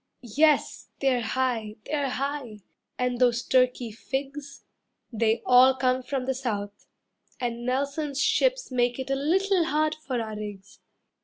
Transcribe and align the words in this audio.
Yes, 0.23 0.89
they're 0.99 1.21
high, 1.21 1.75
they're 1.85 2.09
high, 2.09 2.61
and 2.97 3.19
those 3.19 3.43
Turkey 3.43 3.91
figs, 3.91 4.63
They 5.13 5.43
all 5.45 5.75
come 5.75 6.01
from 6.01 6.25
the 6.25 6.33
South, 6.33 6.87
and 7.39 7.67
Nelson's 7.67 8.19
ships 8.19 8.71
Make 8.71 8.97
it 8.97 9.11
a 9.11 9.15
little 9.15 9.65
hard 9.65 9.93
for 9.93 10.19
our 10.19 10.35
rigs. 10.35 10.79